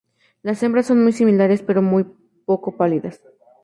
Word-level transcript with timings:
Las 0.41 0.63
hembras 0.63 0.87
son 0.87 1.03
muy 1.03 1.11
similares, 1.11 1.61
pero 1.61 1.79
un 1.81 2.17
poco 2.47 2.71
más 2.71 2.77
pálidas. 2.79 3.21